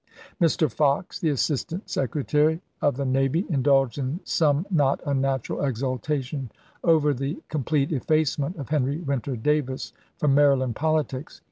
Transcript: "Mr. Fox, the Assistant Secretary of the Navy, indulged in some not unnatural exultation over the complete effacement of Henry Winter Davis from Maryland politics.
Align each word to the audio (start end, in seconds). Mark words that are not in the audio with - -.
"Mr. 0.41 0.67
Fox, 0.71 1.19
the 1.19 1.29
Assistant 1.29 1.87
Secretary 1.87 2.59
of 2.81 2.97
the 2.97 3.05
Navy, 3.05 3.45
indulged 3.51 3.99
in 3.99 4.19
some 4.23 4.65
not 4.71 4.99
unnatural 5.05 5.63
exultation 5.63 6.49
over 6.83 7.13
the 7.13 7.39
complete 7.49 7.91
effacement 7.91 8.55
of 8.55 8.69
Henry 8.69 8.97
Winter 8.97 9.35
Davis 9.35 9.93
from 10.17 10.33
Maryland 10.33 10.75
politics. 10.75 11.39